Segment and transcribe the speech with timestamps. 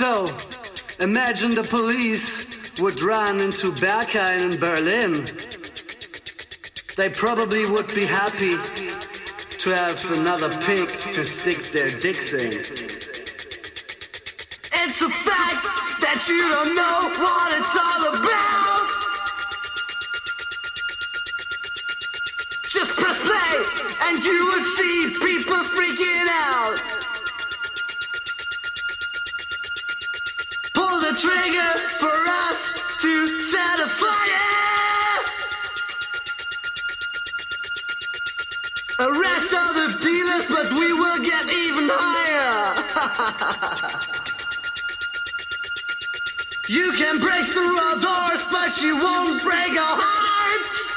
[0.00, 0.32] So,
[0.98, 5.28] imagine the police would run into Berghain in Berlin.
[6.96, 8.56] They probably would be happy
[9.58, 12.50] to have another pig to stick their dicks in.
[14.80, 15.62] It's a fact
[16.00, 18.88] that you don't know what it's all about.
[22.70, 23.52] Just press play
[24.08, 26.99] and you will see people freaking out.
[30.90, 31.72] Pull the trigger
[32.02, 32.18] for
[32.50, 35.22] us to set a fire.
[38.98, 42.74] Arrest all the dealers, but we will get even higher.
[46.68, 50.96] you can break through our doors, but you won't break our hearts.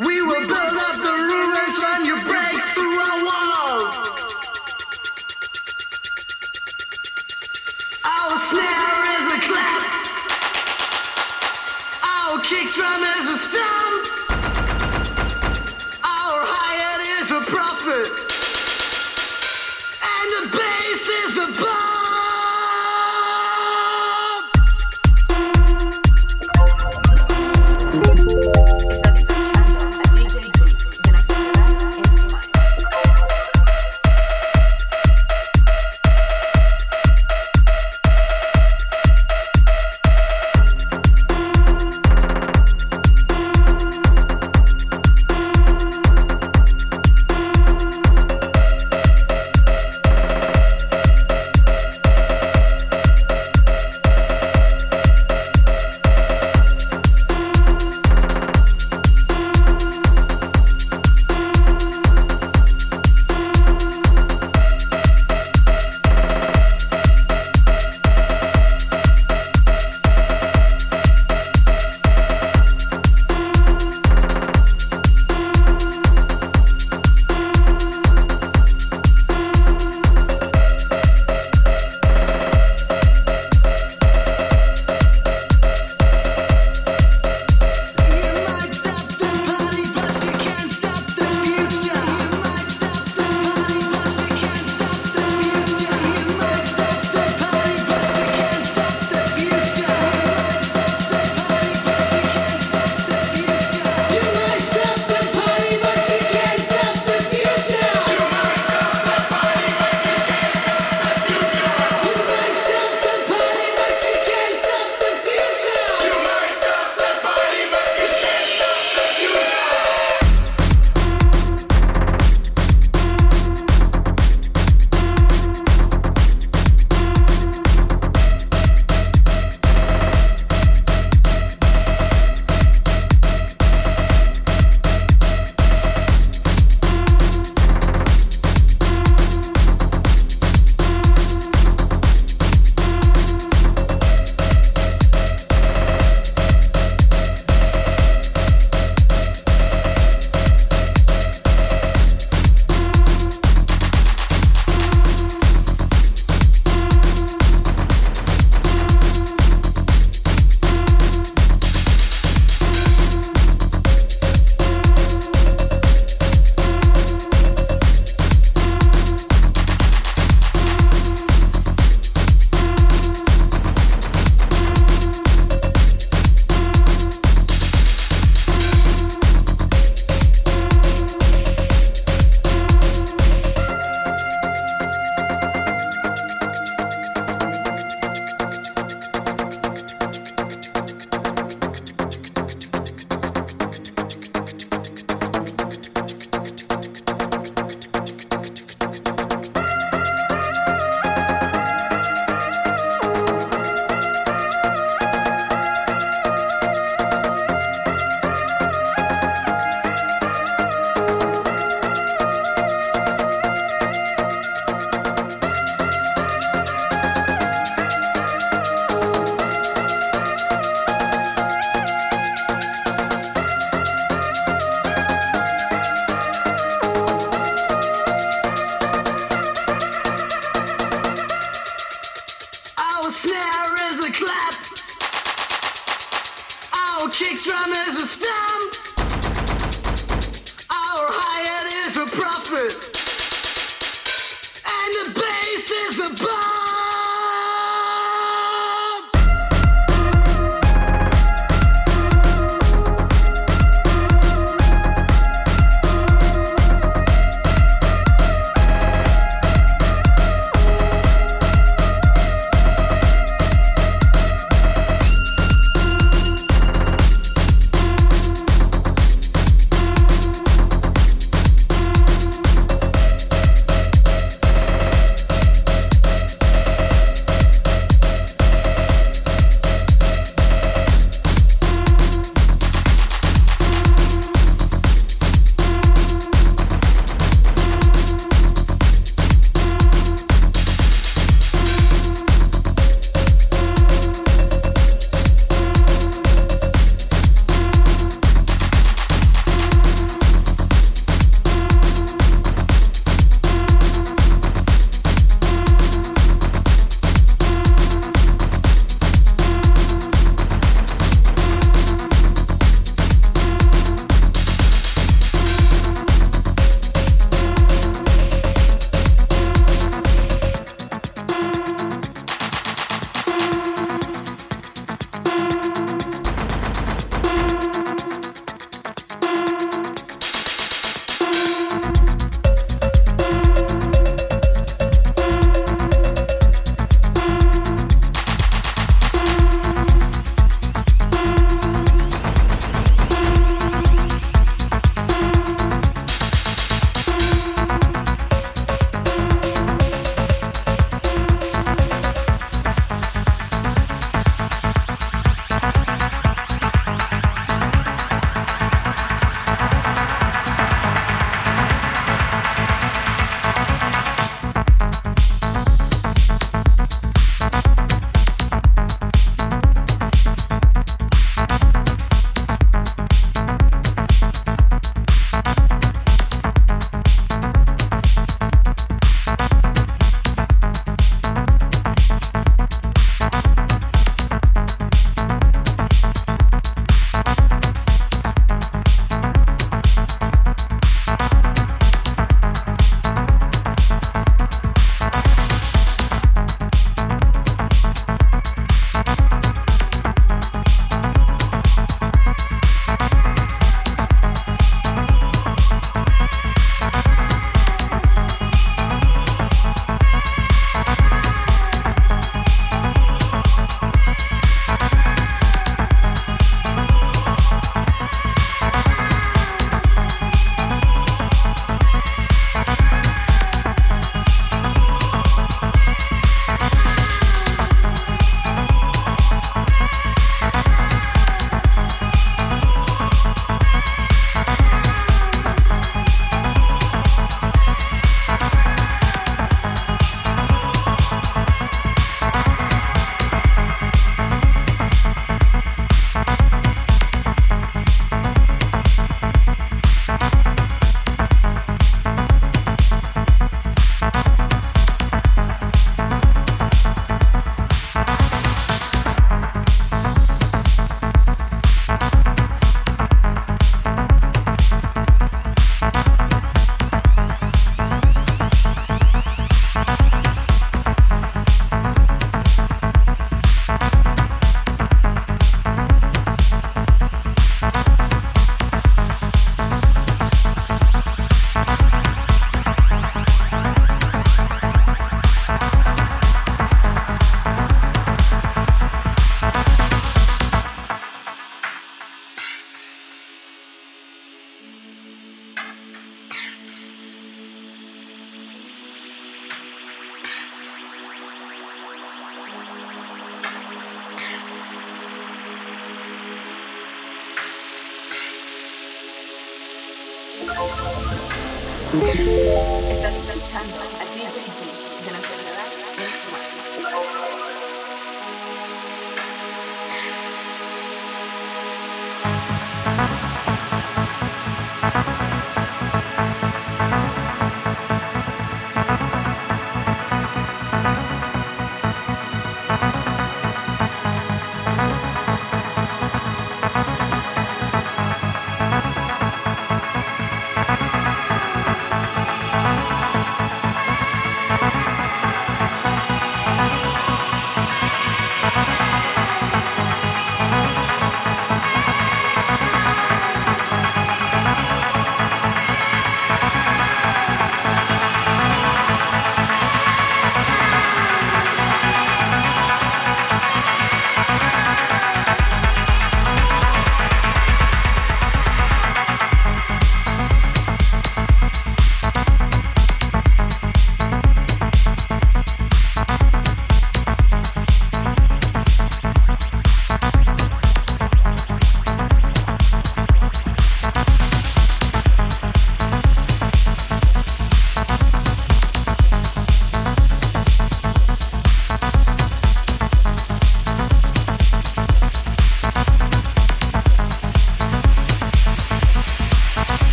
[0.00, 4.17] We will build up the ruins when you break through our walls.
[8.58, 9.86] A clap.
[12.02, 14.27] Our kick drum is a stomp.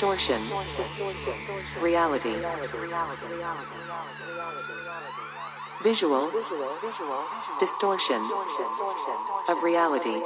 [0.00, 0.40] Distortion.
[1.78, 2.40] Reality.
[5.82, 6.32] Visual.
[7.58, 8.30] Distortion.
[9.46, 10.22] Of reality.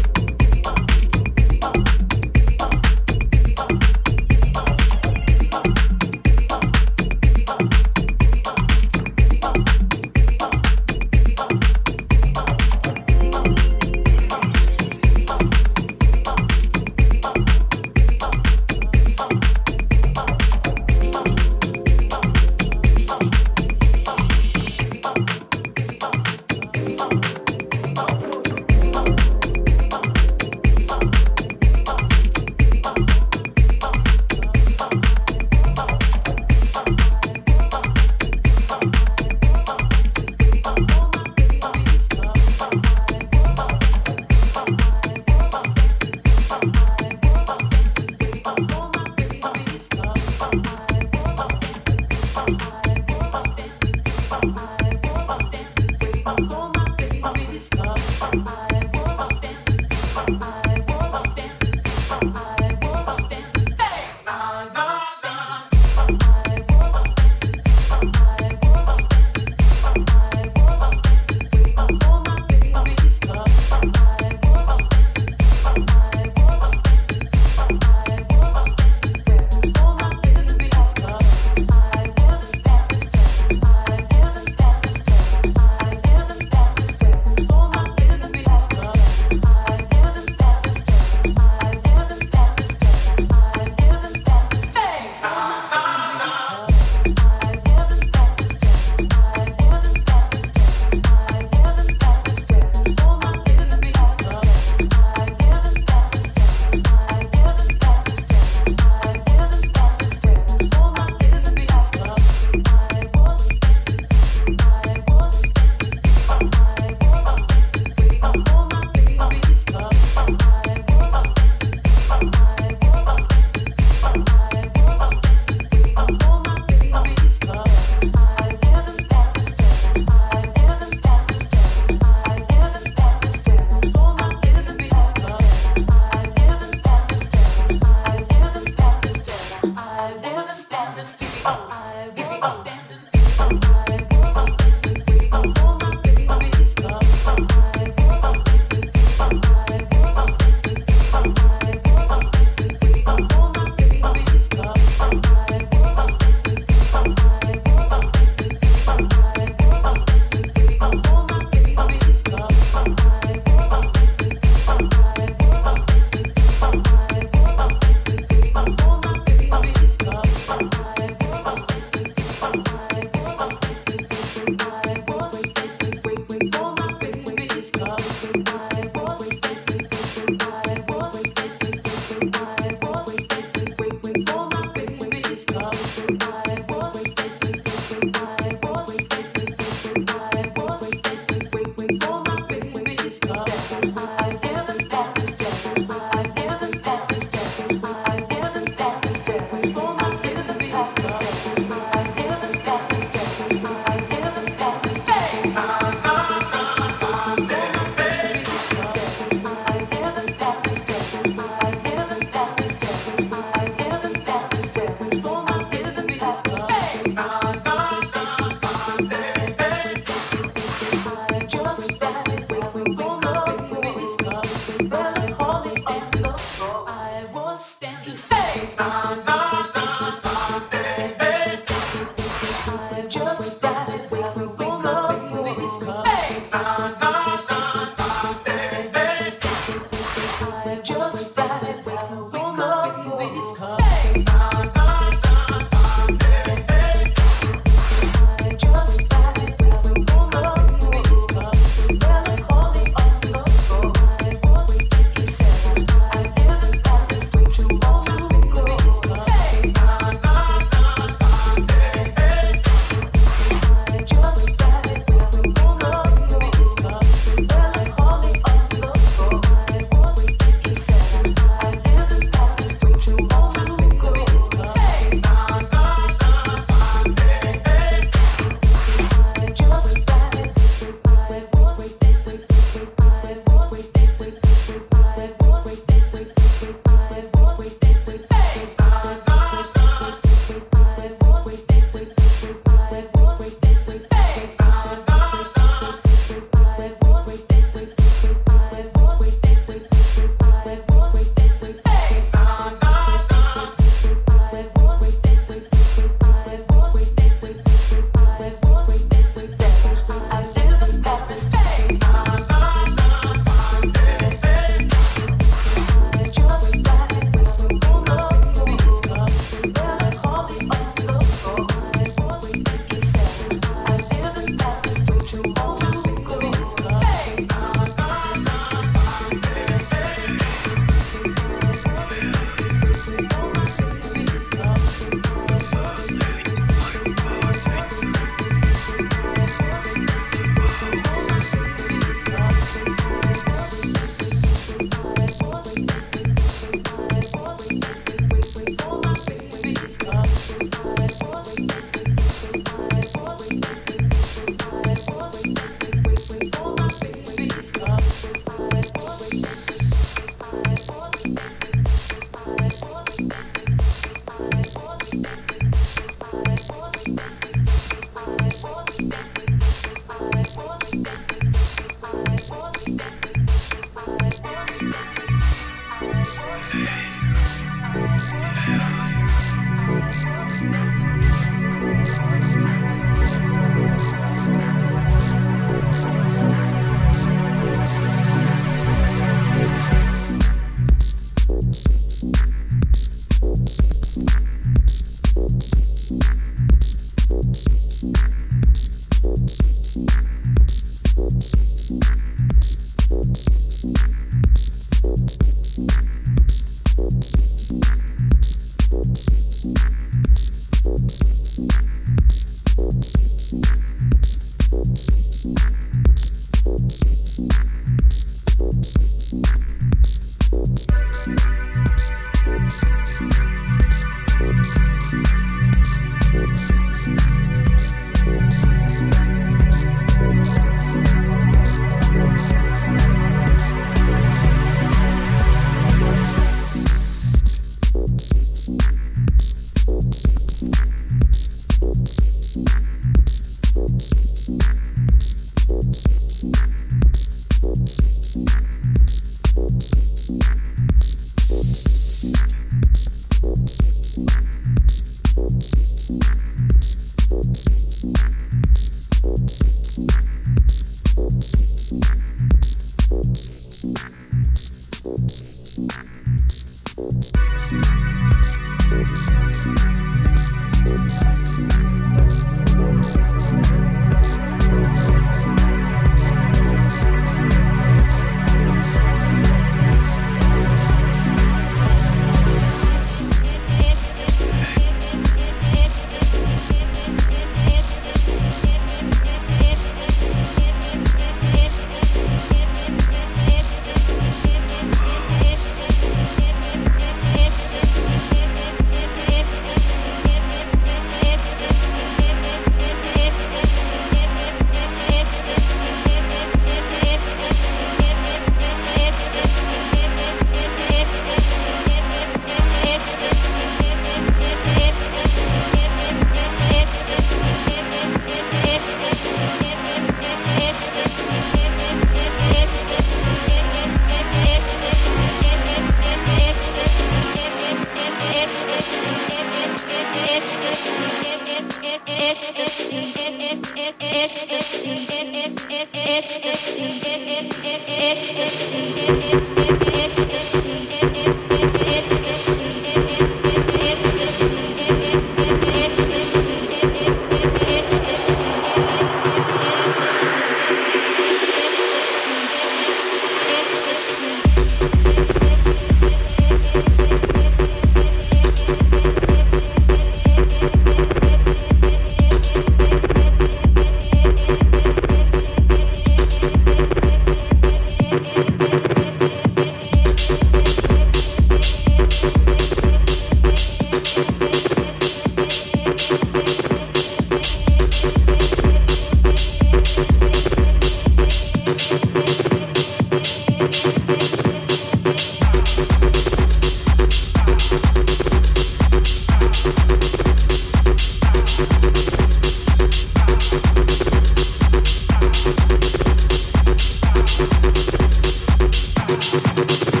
[599.70, 600.00] Ecstasy.